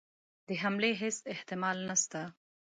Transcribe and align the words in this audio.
د 0.47 0.49
حملې 0.61 0.91
هیڅ 1.01 1.17
احتمال 1.33 1.77
نسته. 1.87 2.21